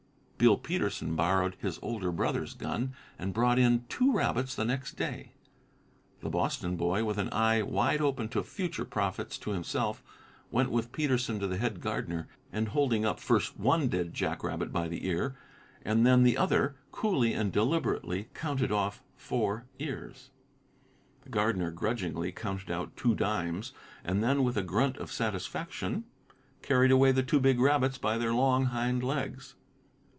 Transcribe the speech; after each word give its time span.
Bill 0.43 0.57
Peterson 0.57 1.15
borrowed 1.15 1.55
his 1.59 1.77
older 1.83 2.11
brother's 2.11 2.55
gun 2.55 2.95
and 3.19 3.31
brought 3.31 3.59
in 3.59 3.85
two 3.89 4.11
rabbits 4.11 4.55
the 4.55 4.65
next 4.65 4.93
day. 4.93 5.33
The 6.21 6.31
Boston 6.31 6.75
boy, 6.77 7.03
with 7.03 7.19
an 7.19 7.29
eye 7.31 7.61
wide 7.61 8.01
open 8.01 8.27
to 8.29 8.41
future 8.41 8.83
profits 8.83 9.37
to 9.37 9.51
himself, 9.51 10.01
went 10.49 10.71
with 10.71 10.91
Peterson 10.91 11.39
to 11.41 11.45
the 11.47 11.59
head 11.59 11.79
gardener, 11.79 12.27
and 12.51 12.69
holding 12.69 13.05
up 13.05 13.19
first 13.19 13.59
one 13.59 13.87
dead 13.87 14.15
jack 14.15 14.43
rabbit 14.43 14.73
by 14.73 14.87
the 14.87 15.05
ear, 15.05 15.35
and 15.85 16.07
then 16.07 16.23
the 16.23 16.37
other, 16.39 16.75
coolly 16.91 17.33
and 17.35 17.51
deliberately 17.51 18.29
counted 18.33 18.71
off 18.71 19.03
four 19.15 19.67
ears. 19.77 20.31
The 21.21 21.29
gardener 21.29 21.69
grudgingly 21.69 22.31
counted 22.31 22.71
out 22.71 22.97
two 22.97 23.13
dimes, 23.13 23.73
and 24.03 24.23
then, 24.23 24.43
with 24.43 24.57
a 24.57 24.63
grunt 24.63 24.97
of 24.97 25.11
satisfaction, 25.11 26.05
carried 26.63 26.89
away 26.89 27.11
the 27.11 27.21
two 27.21 27.39
big 27.39 27.59
rabbits 27.59 27.99
by 27.99 28.17
their 28.17 28.33
long 28.33 28.65
hind 28.65 29.03
legs. 29.03 29.53